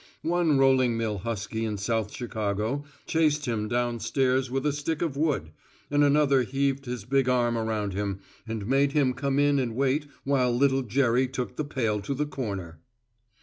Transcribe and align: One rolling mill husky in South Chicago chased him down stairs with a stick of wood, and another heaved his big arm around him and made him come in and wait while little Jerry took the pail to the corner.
One 0.23 0.57
rolling 0.57 0.97
mill 0.97 1.19
husky 1.19 1.63
in 1.63 1.77
South 1.77 2.11
Chicago 2.11 2.83
chased 3.05 3.45
him 3.45 3.67
down 3.67 3.99
stairs 3.99 4.49
with 4.49 4.65
a 4.65 4.73
stick 4.73 5.03
of 5.03 5.15
wood, 5.15 5.51
and 5.91 6.03
another 6.03 6.41
heaved 6.41 6.85
his 6.87 7.05
big 7.05 7.29
arm 7.29 7.55
around 7.55 7.93
him 7.93 8.19
and 8.47 8.65
made 8.65 8.93
him 8.93 9.13
come 9.13 9.37
in 9.37 9.59
and 9.59 9.75
wait 9.75 10.07
while 10.23 10.51
little 10.51 10.81
Jerry 10.81 11.27
took 11.27 11.55
the 11.55 11.63
pail 11.65 12.01
to 12.01 12.15
the 12.15 12.25
corner. 12.25 12.79